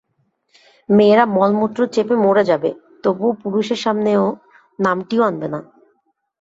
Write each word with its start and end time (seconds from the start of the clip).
মেয়েরা 0.89 1.25
মলমূত্র 1.35 1.79
চেপে 1.93 2.15
মরে 2.23 2.43
যাবে, 2.43 2.69
তবুও 3.03 3.31
পুরুষের 3.41 3.79
সামনে 3.85 4.11
ও-নামটিও 4.17 5.21
আনবে 5.23 5.47
না। 5.53 5.59